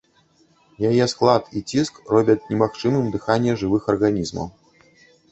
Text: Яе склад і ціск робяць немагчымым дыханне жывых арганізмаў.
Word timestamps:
Яе 0.89 1.05
склад 1.11 1.43
і 1.59 1.61
ціск 1.73 1.99
робяць 2.13 2.43
немагчымым 2.53 3.11
дыханне 3.17 3.53
жывых 3.65 3.83
арганізмаў. 3.93 4.47